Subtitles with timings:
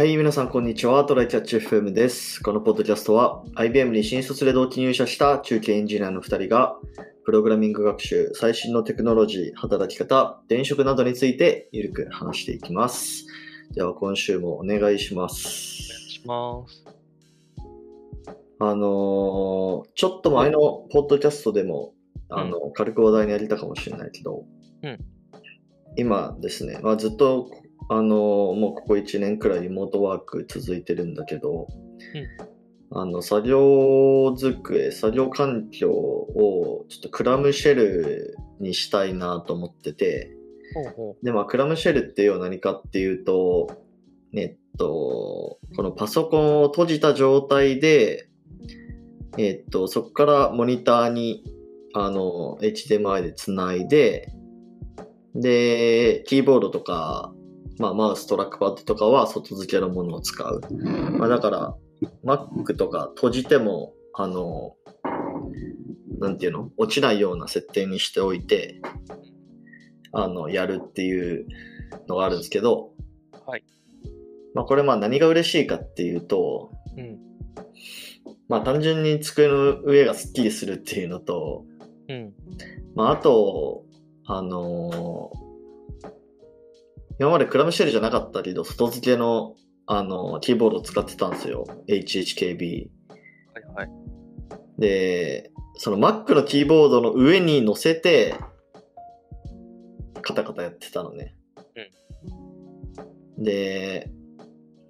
[0.00, 1.04] はい、皆さん、こんにちは。
[1.04, 2.42] トライキャッチ FM です。
[2.42, 6.78] このポッドキャストは、IBM に新卒で同期入社した中継エンジニアの2人が、
[7.26, 13.26] プログラミング学習、最新のテクノロジー、働き方、転職などについて、ゆるく話していきます。
[13.74, 15.42] では、今週もお願いしまお願いす。
[16.08, 16.84] します。
[18.58, 21.92] あのーちょっと前のポッドキャストでも、
[22.30, 24.46] あの、軽く話題にやりたかもしれないけど、
[24.82, 24.98] うん
[25.96, 27.50] 今ですね、まあ、ずっと、
[27.92, 31.66] あのーもうここ1年くらいリモートワーク続いてるんだけど、
[32.92, 40.30] あの、作業机、作業環境をちょっとクラムシェルにしたいなと思ってて、
[41.24, 43.84] で、まあ、クラムシェルっていうのは何かっていうと、
[44.34, 48.28] えっと、このパソコンを閉じた状態で、
[49.36, 51.42] えっと、そこからモニターに、
[51.92, 54.32] あの、HDMI でつないで、
[55.34, 57.34] で、キーボードとか、
[57.80, 60.60] まあ、マウス、トラックパッドとかは外付けのものを使う。
[61.18, 61.74] まあ、だから、
[62.22, 64.76] Mac とか閉じても、あの、
[66.18, 66.70] なんていうの？
[66.76, 68.82] 落ちないような設定にしておいて、
[70.12, 71.46] あの、やるっていう
[72.06, 72.90] のがあるんですけど、
[73.46, 73.64] はい。
[74.52, 77.00] まあ、これまあ何が嬉しいかっていうと、う。
[77.00, 77.18] うん。
[78.46, 81.64] まあ単純に机の上がスッキリするっていうのと、
[82.10, 82.34] うん。
[82.94, 83.86] まああと、
[84.26, 85.50] あのー
[87.20, 89.54] 今までクラムシェルじゃなかったけど、外付けの、
[89.86, 91.66] あのキーボードを使ってたんですよ。
[91.86, 92.88] HHKB。
[93.52, 93.90] はいはい。
[94.78, 98.34] で、その Mac のキーボードの上に乗せて、
[100.22, 101.34] カタカタやってたのね。
[103.36, 104.10] で、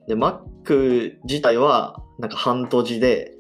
[0.07, 3.35] で、Mac 自体は、なんか半閉じで、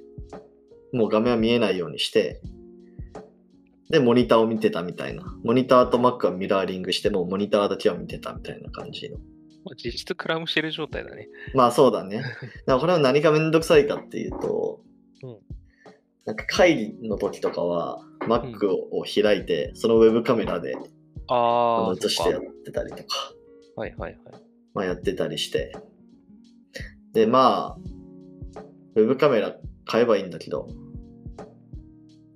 [0.92, 2.40] もう画面は見えないようにして、
[3.90, 5.24] で、モニターを見てたみたいな。
[5.42, 9.18] モニターと Mac はミラーリングして、もうモニターだけは見てたみたいな感じの。
[9.64, 11.28] まあ、実質クラムシェル状態だね。
[11.54, 12.18] まあそうだね。
[12.22, 14.80] だからこれは何がめんどくさいかっていうと、
[15.22, 15.38] うん
[16.26, 20.70] なんか会議の時とかは Mac を開いて、そのウェブカメラで。
[20.72, 23.34] 映してやってたりとか、か
[23.76, 24.42] はいはいはい。
[24.74, 25.72] まあやってたりして。
[27.12, 28.60] で、まあ、
[28.96, 29.56] ウェブカメラ
[29.86, 30.68] 買えばいいんだけど、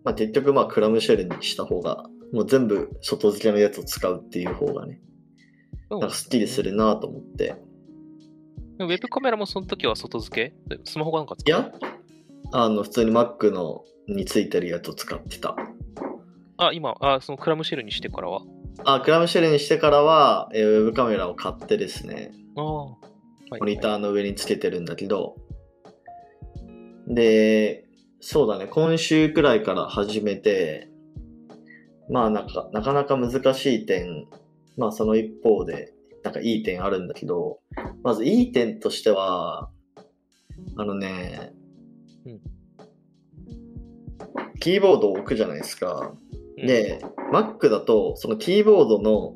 [0.05, 5.01] まあ結局まあクラムシェルにした方が、もう全部外付けのやつを使うっていう方がね、
[5.91, 7.57] うんなんかスッキリするなと思って。
[8.81, 10.79] ウェブカメラもその時は外付け？
[10.85, 11.61] スマホかなんか使う？
[11.61, 11.73] いや、
[12.53, 15.55] あの、普通に Mac のについてるやつを使ってた。
[16.57, 18.43] あ、今、あ、そのクラムシェルにしてからは？
[18.85, 22.85] あ、クラムシェルにしてからは、えーウェブカメラを買ってですね、ああ。
[22.87, 25.37] はいモニターの上につけてるんだけど、
[27.07, 27.84] で、
[28.27, 30.89] そうだね、今週くらいから始めて、
[32.09, 34.27] まあなんか、なかなか難しい点、
[34.79, 35.93] まあその一方で、
[36.23, 37.59] なんかいい点あるんだけど、
[38.03, 39.69] まずいい点としては、
[40.79, 41.53] あのね、
[42.25, 42.41] うん
[44.59, 46.15] キーボードを置くじゃないですか。
[46.57, 49.35] うん、で、Mac だと、そのキーボードの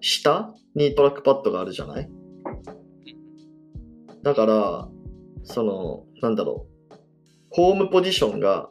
[0.00, 2.08] 下にトラックパッドがあるじゃない？
[4.22, 4.88] だから、
[5.42, 6.73] その、なんだろう。
[7.54, 8.68] ホームポジションが、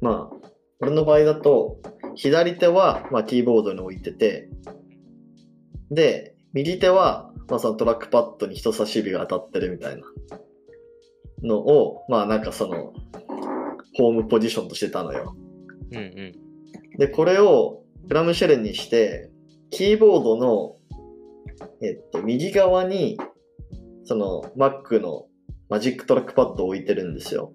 [0.00, 0.48] まあ、
[0.80, 1.76] 俺の場合だと、
[2.14, 4.48] 左手は、まあ、キーボードに置いてて、
[5.90, 10.06] で、右手は、まあ、そのトラックパッドに人差し指が当たってるみたいな
[11.42, 12.94] のを、まあ、なんかその、
[13.98, 15.36] ホームポジションとしてたのよ。
[15.92, 16.96] うんうん。
[16.96, 19.30] で、これをクラムシェルにして、
[19.68, 20.76] キーボードの、
[21.82, 23.18] えっと、右側に、
[24.04, 25.26] その Mac の
[25.68, 27.52] マジックトラックパッドを置いてるんですよ。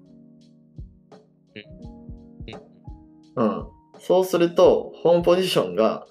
[3.35, 3.67] うん。
[3.99, 6.05] そうすると、ホームポジションが、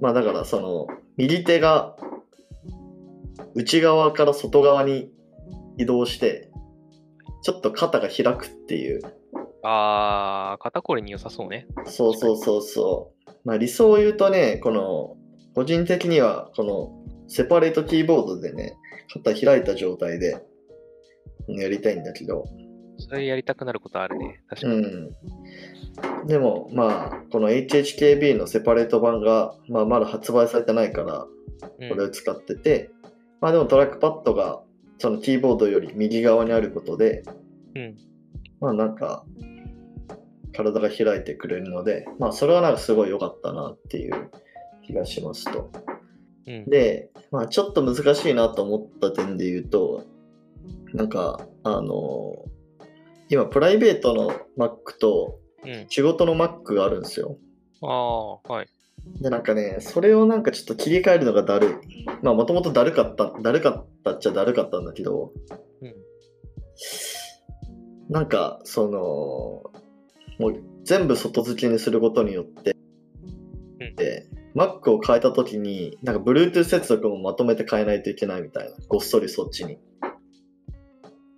[0.00, 1.96] まあだからその、右手が
[3.54, 5.10] 内側から外側に
[5.76, 6.50] 移動して、
[7.42, 9.00] ちょっと肩が開くっていう
[9.62, 11.66] ああ、肩こりに良さそうね。
[11.86, 13.30] そうそうそうそう。
[13.44, 15.16] まあ理想を言うとね、この、
[15.54, 18.76] 個人的には、この、セパレートキーボードでね、
[19.12, 20.44] 肩開いた状態で、
[21.48, 22.04] やりたいん。
[22.04, 22.44] だけど、
[22.98, 24.42] それやりたくなることあるね。
[24.48, 24.74] 確かに。
[24.74, 26.26] うん。
[26.26, 31.26] でも、まあ、この HHKB のセパレート版が、まあ、まだ発売されてないから、
[31.78, 32.90] うんこれを使ってて、
[33.40, 34.62] まあでもトラックパッドが、
[34.98, 37.24] そのキーボードより右側にあることで、
[37.74, 37.96] うん。
[38.60, 39.24] まあなんか、
[40.54, 44.30] 体が開いてくれるので、まあそれはなんかすごい良かったなっていう
[44.86, 45.70] 気がしますと。
[46.46, 46.64] うん。
[46.66, 50.04] で、まあちょっと難しいなと思った点で言うと、
[50.94, 52.44] なんか、あの
[53.28, 55.86] 今プライベートの Mac とうん。
[55.88, 57.36] 仕事の Mac があるんですよ。
[57.82, 58.68] ああ、はい。
[59.20, 62.06] で、なんかね、それをなんかちょっと切り替えるのがだるい。
[62.22, 63.80] まあもともとだるかった、だるかった
[64.12, 65.32] ったっちゃだるかったんだけど、
[65.82, 65.94] うん。
[68.08, 69.70] なんか、その、
[70.38, 72.76] もう全部外付けにすることによって、
[73.80, 78.70] うんで Mac を変えたときに、なんか Bluetooth 接続もまとめて変えないといけないみたいな。
[78.88, 79.78] ごっそりそっちに。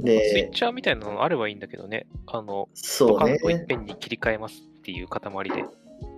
[0.02, 2.06] スイッで、チャーみたいなのあればいいんだけどね。
[2.26, 3.32] あの、そうね。
[3.32, 5.20] いっぺんに切り替えますっていう塊
[5.50, 5.60] で。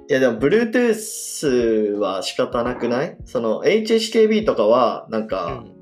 [0.09, 3.17] いやでも Bluetooth は仕方なくない？
[3.25, 5.75] その HHKB とかはなんうか、ん。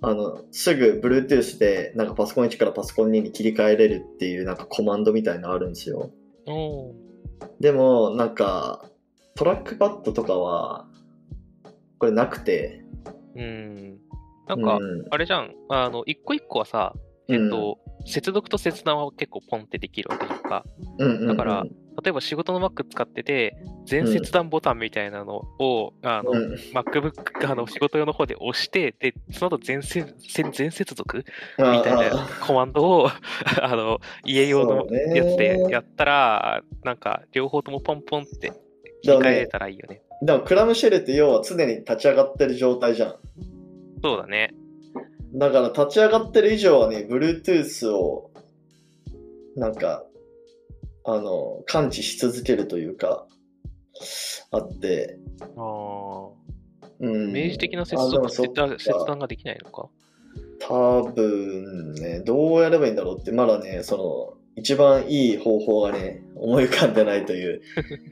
[0.00, 6.12] あの、すぐ Bluetooth でなんかパソコン1からパソコン2に切り替えれるっていうなんかコマンドみたいなのあるんですよ。
[7.60, 8.84] でもなんか
[9.34, 10.86] トラックパッドとかは
[11.98, 12.84] これなくて。
[13.36, 13.98] うん。
[14.48, 15.54] なんか、うんあれじゃん。
[15.68, 16.94] あの、一個一個はさ、
[17.28, 20.64] えっと、接続と切断は結構ポンってできるわけじゃんか。
[20.98, 21.66] うんうんうんだから
[22.04, 31.24] 例えば仕事の Mac 使ってて、全切断ボタンみたいなのを、あの、うん MacBook、あの、仕事用の方で押して、で、その後全せ全全接続
[31.58, 33.08] あみたいなあコマンドを、
[33.60, 38.52] あの、家用のやつでやったら、なんか、両方ともポンポンって
[39.02, 40.02] 切り替えれたらいいよね。
[40.22, 43.14] でもクラムシェルって要は常に立ち上がってる状態じゃん。
[44.02, 44.54] そうだね。
[45.34, 48.30] だから立ち上がってる以上はね、Bluetooth を
[49.56, 50.04] なんか、
[51.04, 53.26] あの、感知し続けるというか、
[54.50, 55.18] あって、
[55.56, 56.28] ああ。
[57.00, 57.32] うん。
[57.32, 59.88] 明示的な接続切断ができないのか。
[60.60, 67.62] 多分ね、どうやればいいんだろうって、まだね、その、一番いい方法がね、思い浮かんでないという。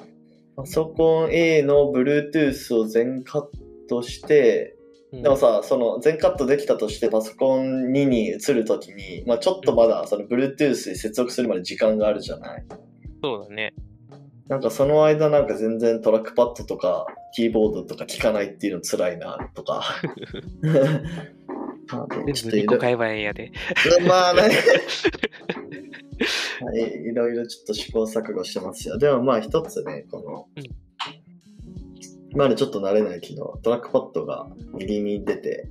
[0.57, 3.49] パソコン A の Bluetooth を全カッ
[3.89, 4.76] トして、うん
[5.23, 12.65] でもさ、その全カットできたとしてパソコン2に移るときに、まあちょっとまだその Bluetooth に接続するまで時間があるじゃない？
[13.23, 13.75] そうだね。
[14.49, 19.83] なんかその間なんか全然トラックパッドとかキーボードとか聞かないっていうの辛いなとか。
[21.89, 23.53] あでちょっといろ全部2個買えばええんやで。
[24.09, 24.43] まあね。
[26.59, 26.81] はい、
[27.11, 28.97] いろいろちょっと試行錯誤してますよ。
[28.99, 30.86] でもまあ一つね、この、うん
[32.37, 35.69] まだちょっと慣れないけど、トラックパッドが右に出て、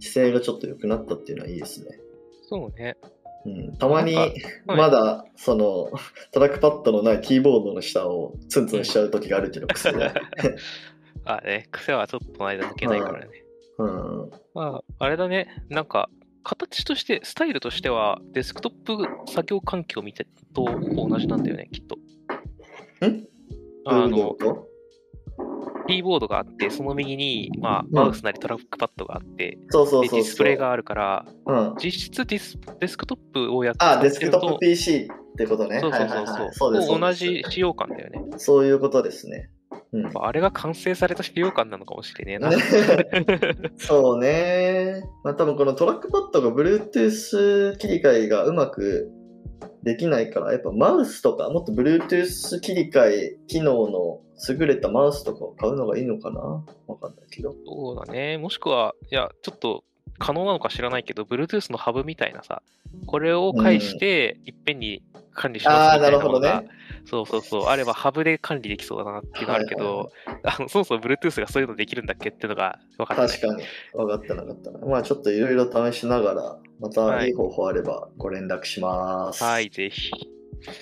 [0.00, 1.98] 姿勢がちょっと良くなったっていうのはいいですね。
[2.42, 2.96] そうね。
[3.44, 4.34] うん、たまに はい
[4.66, 5.88] まだその
[6.32, 10.10] トラックパッドのないキーボードの下をツンツンしちゃう時があるけど、癖で。
[11.24, 13.28] あね、癖はちょっとの間抜けないからね。
[13.78, 16.08] うん、まあ、あれだね、なんか、
[16.42, 21.96] 形として、スタイルとしては、デスクトップ作業環境みたいと同じなんだよね、きっと。
[23.06, 23.26] ん
[23.84, 24.36] あの
[25.86, 30.20] キーボードがあって、その右に、まあ、んマウスなりトラックパッドがあって、で、そうそうそう。
[30.20, 31.74] ディスプレイがあるから、うん。
[31.82, 35.80] 実質ディスデスクトップをやってあ、デスクトップ PC ってことね。
[35.80, 38.22] と、そうそうそうはいはいはいそう、同じ使用感だよね。
[38.38, 39.50] そういうことですね。
[39.92, 42.50] うんまああれが完成された使用感なのかもしれねえな。
[42.50, 42.56] ね
[43.78, 45.02] そうね。
[45.22, 49.10] まあ多分このトラックパッドが Bluetooth 切り替えがうまく
[49.86, 56.40] できないから、やっぱマウスとか、もっと Bluetooth 切り替え機能の優れたマウスとかを買うのがいいのかな？
[56.88, 57.54] わかんないけど。
[57.64, 58.36] そうだね。
[58.36, 59.84] もしくは、いや、ちょっと
[60.18, 62.62] 可能なのか知らないけど、Bluetooth のハブみたいなさ、
[63.06, 65.02] これを介して、いっぺんに
[65.32, 66.72] 管理しますみたいなのが、あーなるほ
[67.06, 70.10] そうそうそう、あればハブで管理できそうだなっていうのあるけど、
[70.42, 73.28] あのそもそも Bluetooth がそういうのできるんだっけっていうのが分かってない。
[73.28, 73.64] 確かに。
[73.94, 74.86] 分かってなかったな。
[74.86, 79.42] まあちょっといろいろ試しながら、またいい方法あればご連絡します。
[79.44, 80.10] はい、ぜひ。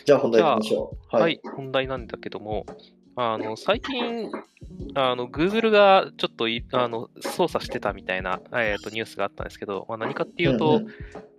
[0.05, 1.17] じゃあ本題行きましょう。
[1.17, 2.65] はい、本題なんだけども、
[3.17, 4.31] あの最近、
[4.95, 10.87] あの Google がちょっといあの操作してたみたいな、えー、とニュースがあったんですけど、まあ、何かっていうと、うんうん。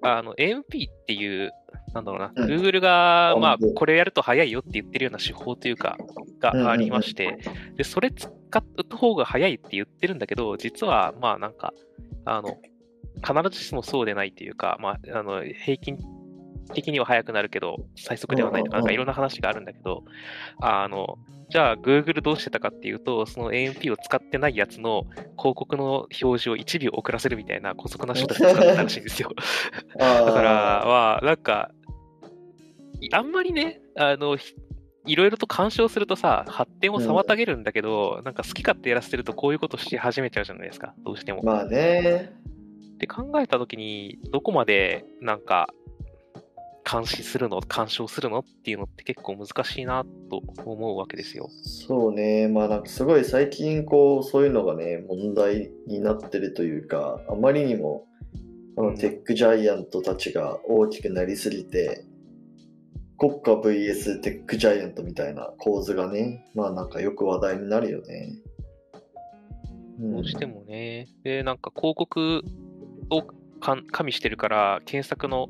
[0.02, 1.52] あの AMP っていう、
[1.94, 2.50] なんだろうな、うん。
[2.50, 5.98] Google が、まあうん、これやると早いよって言ってるような手法というか、
[6.40, 7.38] がありまして、
[7.76, 11.74] でそれ使った方が早いって言ってるんだけど、実は、まあなんか、
[12.26, 12.58] あの、
[13.26, 15.98] 必ずしもそうでないというか、まあ、あの平均
[16.74, 20.04] 的には速くなるけど、最速ではないとか、うんうんうんなんかいろんな話があるんだけど、
[20.62, 21.18] あの、
[21.50, 25.06] じゃあ Google どうしてたかっていうと、その AMP を使ってないやつの
[25.38, 29.32] 広告の表示を1秒遅らせるみたいな高速な手段を使ってたらしいんですよ。
[29.98, 31.72] だから、まあ、なんか、
[33.00, 34.56] いあんまりね、あの、ひ
[35.08, 41.44] いろいろと干渉するとさ、発展を妨げるんだけど、なんか好き勝手やらせてるとこういうことし始めちゃうじゃないですか、どうしても。
[41.44, 42.34] まあね。
[42.96, 45.70] って考えたときに、どこまでなんか、
[46.90, 51.50] 監視するの、干渉するのっていうのって結構難しいなと思うわけですよ。
[51.64, 52.48] そうね。
[52.48, 58.06] まあなんかすごい最近こう、そういうのがね、問題になってるというか、あまりにも、
[58.76, 62.06] このテックジャイアントたちが大きくなりすぎて、
[63.18, 68.38] 国家 VS テックジャイアントみたいな構図がね、まあなんかよく話題になるよね。
[69.98, 71.08] どうしてもね。
[71.24, 72.44] で、なんか広告
[73.10, 73.24] を
[73.60, 75.48] か加味してるから、検索の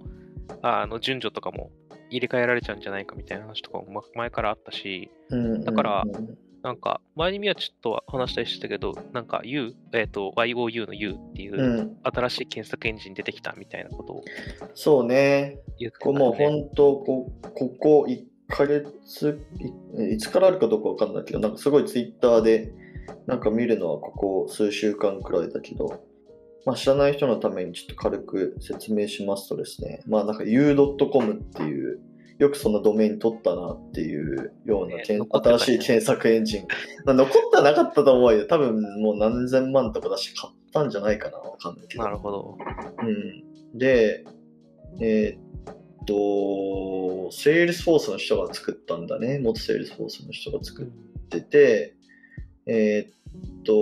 [0.62, 1.72] ああの順序とかも
[2.10, 14.24] 入れ替えられちゃうんじゃないかみたいな話とかもま前からあったし、うんだからうんなんか前にはちょっと話したりしてたけど、なんか U、えっ、と、YOU の U っていううん新しい検索エンジン出てきたみたいなことを
[14.74, 15.60] そうね。
[15.78, 16.34] 言ってたこれもう。
[16.34, 19.40] 本当こ、ここ1ヶ月、
[19.94, 22.72] いいつからあるかどうかわかんないけど、なんかすごいツイッターで、
[23.28, 26.04] なんか見るのはここ数週間くらいだけど、
[26.66, 32.00] まあ知らない人のためにちょっと軽く説明しますとですね、まあなんか u.com っていう、
[32.38, 36.68] よくそんなドメイン取ったなっていうようなね新しい検索エンジン。
[37.06, 38.46] まあ残ってはなかったと思うよ。
[38.48, 41.38] 多分もう何千万とかだし買ったんじゃないかな。
[41.38, 42.04] わかんないけど。
[42.04, 42.58] なるほど。
[43.04, 44.26] うん、で、
[45.00, 49.40] えーっと、セールスフォースの人が作ったんだね。
[49.40, 50.86] 元セールスフォースの人が作っ
[51.30, 51.96] てて、
[52.68, 53.74] えーっと、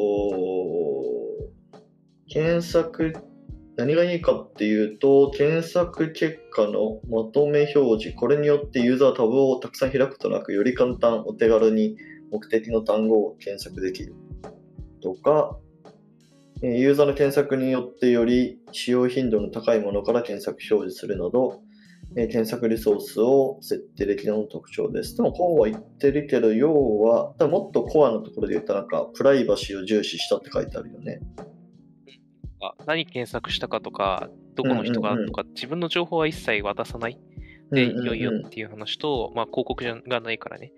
[2.33, 3.13] 検索、
[3.77, 11.95] 何がいいかっていうと、検索結果のまとめ表示、これによってユーザータブをたくさん開くことなく、より簡単、お手軽に
[12.31, 14.15] 目的の単語を検索できる。
[15.03, 15.59] とか、
[16.63, 21.61] ユーザーの検索によってより使用頻度の高いものから検索表示するなど、
[22.15, 25.15] え検索リソースを設定できるの特徴です。
[25.15, 31.19] でもこうは言ってるけど、要は、もっとコアのところで言ったらなんか、プライバシーを重視したって書いてあるよね。
[32.63, 37.19] あ何検索したかとか、どこの人がとか、自分の情報は一切渡さない
[37.71, 40.71] で、いよいよっていう話と、まあ、広告じゃがないからね。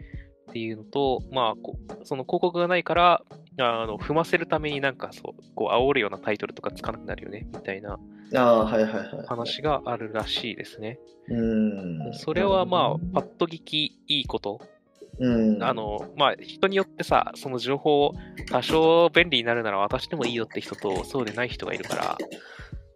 [0.49, 3.23] っていうのと、まあ、その広告がないから、
[3.57, 7.99] あの踏ませるためになんかそう、こう煽るようなタイトルとかつかなくなるよね、みたいな
[8.33, 9.25] ああ、はいはいはい。
[9.27, 10.99] 話があるらしいですね。
[11.29, 12.13] うん。
[12.13, 14.61] それはまあ、パッと聞きいいこと。
[15.19, 18.11] うん、あの、まあ、人によってさ、その情報
[18.51, 22.17] 多少便利になるなら渡してもいいよって人と、そうでない人がいるから、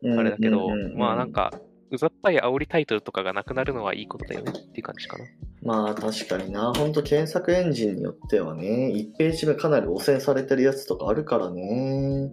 [0.03, 1.53] うん、あれだけど、うんうんうんまあなんか、
[1.91, 5.25] うざったい煽りタイトルとかがなくなるのはいいことだよねっていう感じかな。
[5.61, 12.31] まあ確かにな、ほんと検索エンジンによってはね、1ページ目かなり汚染されてるやつとかあるからね。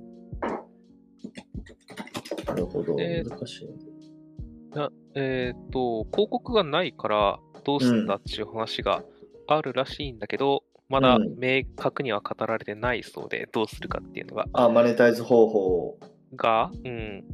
[2.47, 3.69] なるほど、で難しい。
[5.15, 9.03] えっ、と、広告がないからどうすんだっていう話が
[9.49, 11.39] あるらしいんだけど、まだうん。
[11.39, 14.47] 明確には語られてないそうで、どうするかっていうのが。
[14.53, 15.99] あ、マネタイズ方法。
[16.35, 17.25] が、うん。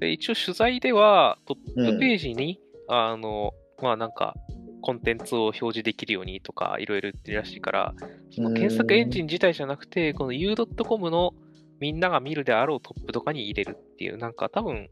[0.00, 1.94] で、一応取材では、トッうん。
[1.94, 4.34] プページに、あの、まあなんか、
[4.80, 7.94] コンテンツを表示できるようにとか、いろいろ言ってるらしいから、
[8.30, 11.34] その検索エンジン自体じゃなくて、この u.com の
[11.80, 14.88] みんなが見るであろうトップとかに入れるっていう、なんか多分、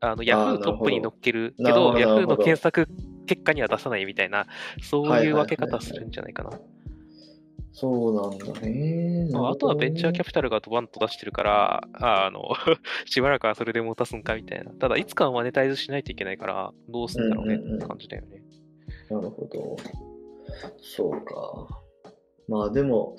[0.00, 2.88] あの、な Yahoo トップに載っけるけど、Yahoo の検索
[3.26, 4.46] 結果には出さないみたいな、
[4.82, 6.50] そうはいう分け方するんじゃないかな。
[7.78, 9.28] そうなんだね。
[9.30, 12.54] まあ、あとはベンチャーキャピピタルがドバンと出してるから、あの、
[13.04, 14.70] しばらくはそれで持たすんかみたいな。
[14.70, 18.42] ただ、いつかはマネタイズしないといけないから、どうすんだろうねうんうんうんって感じだよね。
[19.10, 19.76] なるほど。
[20.80, 21.82] そうか。
[22.48, 23.16] まあでも、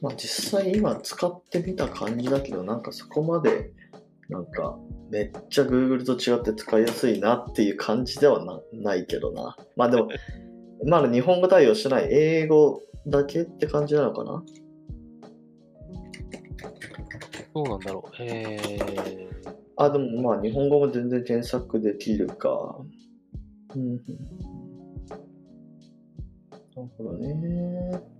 [0.00, 3.70] まあ実際今使ってみた感じだけど、なんかそこまで、
[4.30, 4.78] なんか、
[5.10, 9.56] めっちゃ Google と違って使いやすいなっていう感じではなないけどな。
[9.76, 10.08] まあでも、
[10.86, 14.44] まだ日本語対応してない英語だけって感じなのかな？
[17.52, 18.22] どうなんだろう。
[18.22, 19.28] えー、
[19.76, 22.80] あ、でもまあ日本語も全然検索できるか。
[23.74, 23.96] うん。
[23.96, 23.96] な
[26.76, 28.19] るほどね。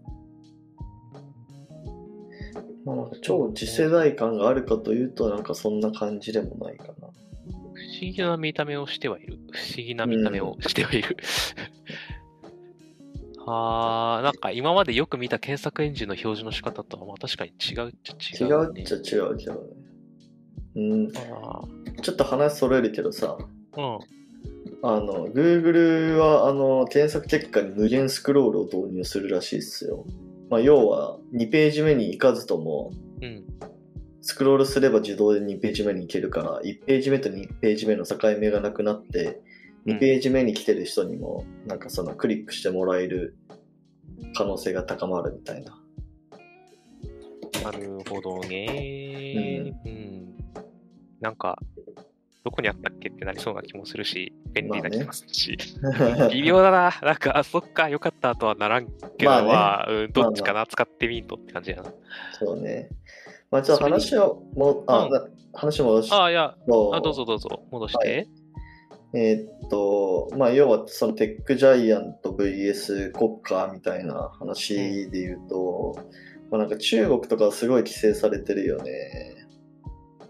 [2.85, 6.93] まあなんか超次世代感があるかというとなんかそんな感じでもないかな。
[6.93, 9.39] 不思議な見た目をしてはいる。
[9.53, 11.17] 不思議な見た目をしてはいる。
[13.47, 18.81] あー、なんか今までよく見た検索エンジンの表示の仕方とはまあ確かに違うっちゃ違違う、ね。
[18.81, 19.61] うっちゃ違うけどね。
[20.77, 21.09] うん。
[21.17, 21.63] あ
[22.03, 24.21] ちょっと話それるけどさ、ーうん。
[24.83, 30.07] あの、Google はあの検索結果に無限スクロールを導入するらしいっすよ。
[30.51, 32.93] まあ要は2ページ目に行かずとも
[33.23, 33.45] うん。
[34.23, 43.35] スクロールすれば自動で2ページ目に行けるから、1ページ目と2ページ目の境目がなくなって、うん2ページ目に来てる人にも、なんかそのクリックしてもらえる
[44.35, 45.83] 可能性が高まるみたいな。
[47.65, 50.37] なるほどね、うん。
[51.21, 51.59] なんか、
[52.45, 55.59] どこにあったっけってなりそうな気もするし、便利な気もするし。
[56.33, 56.93] 微妙だな。
[57.03, 61.85] なんか、あ、そっか、よかったとはならんけど、まあまあ、ねうん、どっちかな、使ってみんとって感じやな。
[62.33, 62.89] そうね。
[63.51, 68.29] まあ、ちょっと話をも、あ、うんな話戻しああ、いや、とあどうぞどうぞ、戻して。
[69.13, 75.97] えーっと、まあ、要はそのテックジャイアント VS 国家みたいな話で言うと、
[76.51, 79.49] まあ、なんか中国とかはすごい規制されてるよね。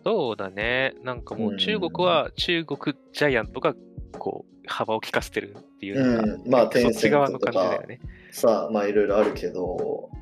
[0.03, 0.95] そうだね。
[1.03, 3.75] なんかもう中国は中国ジャイアントが
[4.19, 8.01] こう幅を利かせてるっていううなんまあ、そテンセンっち側のトとか感じだよね。
[8.33, 10.21] さあ、まあいろいろあるけど、うん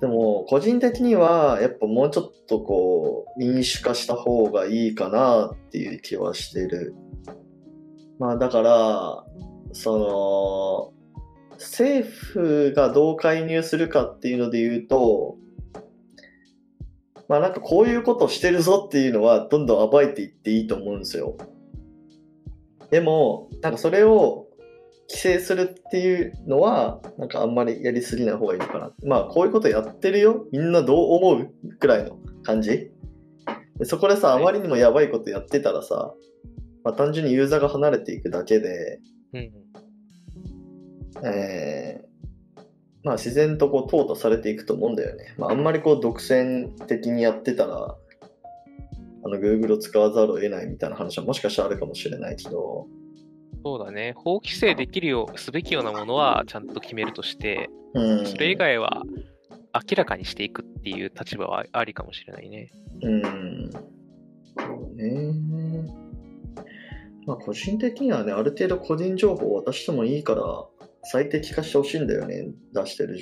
[0.00, 6.94] でも個人的にはやっぱもうちょっとこう民主化した方がいいかなっていう気はしてる。
[8.18, 9.24] まあだから、
[9.72, 10.92] そ
[11.52, 15.36] の、政府がどう介入するかっていうので言うと、
[17.28, 21.36] まあなんかこういうことしてるぞっていうのはどんどん暴いていっていいと思うんですよ。
[22.92, 24.48] でも、なんかそれを
[25.08, 28.92] 規制するっていうのは、なんかあんまりやりすぎない方がいいのかな。
[29.04, 30.46] まあこういうことやってるよ。
[30.52, 32.90] みんなどう思うくらいの感じ。
[33.78, 36.12] でそこでさ、あまりにもやばいことやってたらさ、
[36.84, 39.00] まあ単純にユーザーが離れていくだけで、
[39.32, 39.52] うん
[41.24, 42.12] えー
[43.04, 45.34] まあ自然とこう淘汰されていくと思うんだよね。
[45.38, 47.96] まああんまりこう独占的にやってたら、
[49.24, 52.86] あの Google を使わざるを得ないみたいな話はもしかしたらあるかもしれないけど、
[53.64, 54.14] そうだね。
[54.16, 58.26] 法規制できるよう、すべきようなものはちゃんと決めるとして、うん。
[58.26, 59.02] それ以外は
[59.74, 62.72] 明らかにしていくっていう立場はありかもしれないね。
[63.02, 63.70] うん。
[63.70, 63.80] そ
[64.92, 65.32] うね。
[67.24, 70.42] まあ個人的にはね、ある程度個人情報を渡してもいいから、
[71.04, 72.48] 最適化してほしいんだよね。
[72.72, 73.16] 出してる、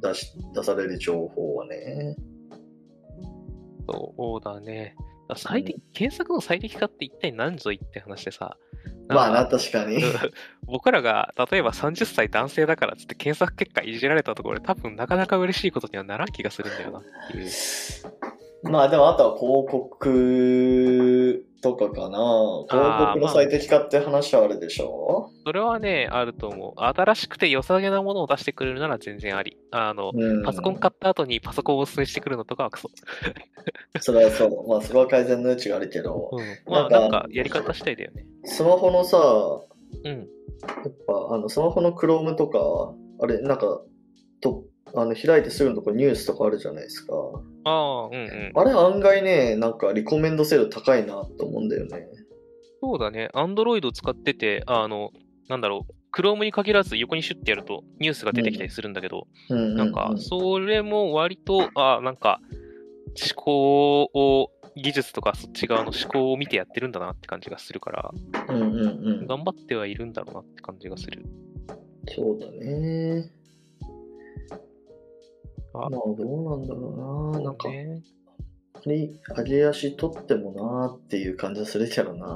[0.00, 2.16] 出し、出される情報はね。
[3.86, 4.94] そうだね。
[5.28, 8.56] だ最適検索の最適化って一体何ぞいって話でさ。
[9.08, 10.02] まあな、確かに。
[10.66, 17.50] 僕らが例えば30歳男性だからっつって検索結果いじられたところで多分なかなか嬉しいことにはならん気がするんだよなっていう。
[18.64, 22.18] まあでもあとは広告とかかな。
[22.68, 26.80] 広告の最適化って話はあるでしょ、それはね、あると思う。
[26.80, 29.56] 新しくて良さげなものを出してくれるなら全然あり。
[29.70, 32.90] あの、うん、パソコン買った後にパソコンをお勧めしてくるのとかはクソ。
[34.00, 34.68] それはそう。
[34.68, 36.72] まあそれは改善の余地があるけど、うん。
[36.72, 38.26] まあなんんかやり方次第だよね。
[38.44, 39.18] スマホのさ、
[40.04, 40.10] うん。
[40.10, 40.26] やっ
[41.06, 43.82] ぱあのスマホの Chrome とか、あれ、なんか、
[44.40, 47.14] とあの開いてすぐのとこニュースとかあるじゃないですか。
[47.64, 48.52] ああ、うんうん。
[48.54, 52.08] あれ案外ね、なんかリコメンド精度高いなと思うんだよね。
[52.80, 53.28] そうだね。
[53.34, 55.10] Android 使ってて、あの、
[55.48, 55.92] なんだろう。
[56.10, 62.40] Chrome に限らず横にシュッてやるとニュースが出てきたりするんだけど、うんなんか、それも割と、あなんか、
[63.20, 68.10] 思考を、技術とかそっち側の思考を見てやってるんだなって感じがするから、
[68.48, 69.26] うんうんうん。
[69.26, 71.24] 頑張ってはいるんだろうなって感じがする。
[72.06, 73.30] そうだね。
[75.74, 77.44] あまあどうなんだろうな。
[77.44, 77.68] なんか、
[78.86, 82.26] 上げ足取ってもなーっていう感じはするけどな。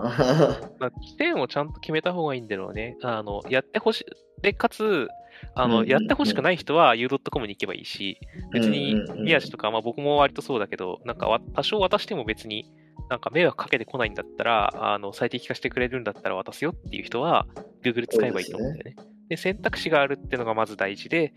[0.78, 2.96] まあ、起点をちゃんと決めた方がいいんだろうね。
[3.02, 4.06] あの、やってほしい。
[4.42, 5.08] で、かつ、
[5.54, 8.18] あの、うんうんうんやってほしくない人は u.com に行けばいいし、
[8.52, 12.70] 別に宮地とか、まあ僕も割とそうだけど、なんかわ多少渡しても別に、
[13.08, 17.46] なんか迷惑かけてこないんだったら、あの、最適化してくれるんだったら渡すよっていう人は、
[17.82, 18.96] Google 使えばいいと思うんだよね。
[19.32, 21.32] で選択肢があるっていうのがまず大事で、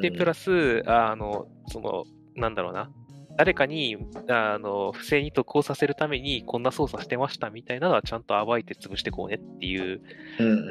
[0.00, 2.04] で、プラス、ス、あの、その、
[2.34, 2.90] なんだろうな、
[3.36, 10.00] 誰かに、あの、不正に渡航させるために、こんな操作してましたみたいなのは、ちゃんと暴いて潰してこうねっていう、
[10.38, 10.64] うんうんうん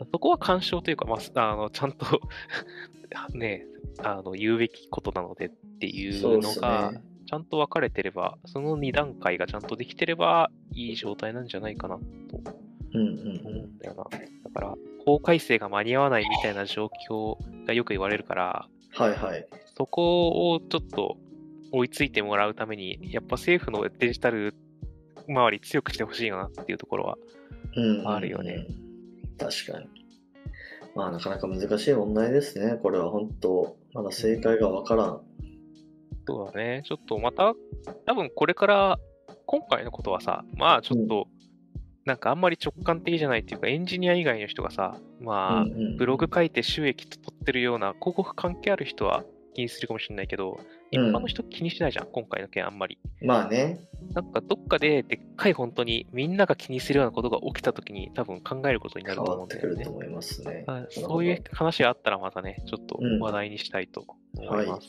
[0.00, 0.08] うん。
[0.12, 2.06] そこは干渉というか、まあ、あの、ちゃんと
[3.34, 3.66] ね、
[4.04, 7.02] あの、言うべきことなのでっていうのが、ね。
[7.26, 11.98] ちゃんと分かれてれば、その2段階がちゃんとできてれば、いい状態なんじゃないかな
[12.30, 14.04] とうんうん思うんだよな。
[14.04, 14.74] だから、
[15.04, 19.46] 法改正が間に合わないみたいな状況がよく言われるから、はいはい。
[19.76, 21.16] そこをちょっと
[21.72, 24.54] 追いついてもらうために、やっぱ政府のデジタル
[25.28, 27.18] 周り強くしてほしいなっていうところは、
[27.76, 28.66] うんうんうんあるよね。
[29.38, 29.86] 確かに。
[30.94, 32.76] まあなかなか難しい問題ですね。
[32.82, 35.20] これは本当、まだ正解がわからん。
[36.26, 36.82] そうだね。
[36.84, 37.54] ちょっとまた、
[38.06, 38.98] 多分これから、
[39.46, 41.28] 今回のことはさ、まあちょっと、
[42.08, 50.58] なんかあんまり直感的じゃないっていうか、エンジニア以外の人がさ、まあ、うんうんブログ書いて収益取ってるような広告関係ある人は気にするかもしれないけど、
[50.90, 52.98] 一般の人気にしないじゃん、今回の件あんまり。
[53.20, 53.80] まあね。
[54.14, 59.84] なんかどっかででっかい本当にみんなが気にするようなことが起きたときに多分考えることにな変ると思うんだよね。
[59.84, 60.64] と思いますね。
[60.66, 64.04] はいそういう話があったらまたね、ちょっとうん話題にしたいと
[64.38, 64.88] 思います。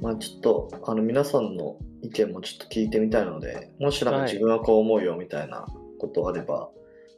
[0.00, 5.66] まあちょっと、あの皆さんの意見もちょっと聞いてみたいので、もしなんかはい自分はこう思うよみたいな
[6.00, 6.70] ことあれば、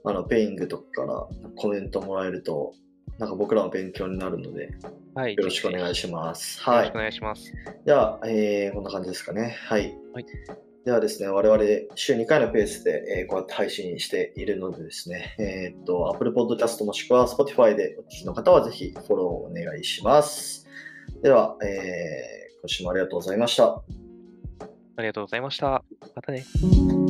[0.05, 2.75] あの、ペイングとかからコメントもらえると、
[3.19, 4.71] なんか僕らの勉強になるので、
[5.15, 5.35] はい。
[5.35, 6.61] よろしくお願いしします。
[6.67, 6.71] ます。
[6.71, 7.05] よろしくおはい。
[7.05, 7.53] 願いします。
[7.85, 9.57] では、えーこんな感じですかね。
[9.67, 9.95] はい。
[10.13, 10.27] はい
[10.85, 11.63] ではですね、我々
[11.95, 20.67] 週2回のペースで、えーこうやって配信しているのでですね、えーっと、Apple Podcast もしくは Spotify でお聞きの方はぜひフォローお願いします。
[21.23, 23.83] では、えー今週もありがとうございました。
[24.97, 25.85] ありがとうございました。
[26.17, 27.02] またね。